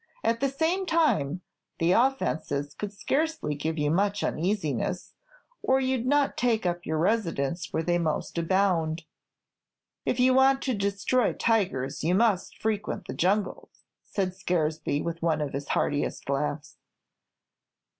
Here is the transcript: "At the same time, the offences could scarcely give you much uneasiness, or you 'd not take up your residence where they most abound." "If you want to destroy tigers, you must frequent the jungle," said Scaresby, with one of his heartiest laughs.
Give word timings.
"At 0.23 0.39
the 0.39 0.49
same 0.49 0.87
time, 0.87 1.41
the 1.77 1.91
offences 1.91 2.73
could 2.73 2.91
scarcely 2.91 3.53
give 3.53 3.77
you 3.77 3.91
much 3.91 4.23
uneasiness, 4.23 5.13
or 5.61 5.79
you 5.79 5.95
'd 5.99 6.07
not 6.07 6.35
take 6.35 6.65
up 6.65 6.87
your 6.87 6.97
residence 6.97 7.71
where 7.71 7.83
they 7.83 7.99
most 7.99 8.35
abound." 8.39 9.03
"If 10.03 10.19
you 10.19 10.33
want 10.33 10.63
to 10.63 10.73
destroy 10.73 11.33
tigers, 11.33 12.03
you 12.03 12.15
must 12.15 12.57
frequent 12.59 13.05
the 13.05 13.13
jungle," 13.13 13.69
said 14.03 14.33
Scaresby, 14.33 15.03
with 15.03 15.21
one 15.21 15.39
of 15.39 15.53
his 15.53 15.67
heartiest 15.67 16.27
laughs. 16.31 16.77